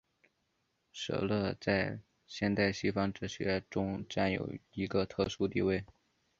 [0.91, 5.85] 舍勒在现代西方哲学中占有一个特殊地位。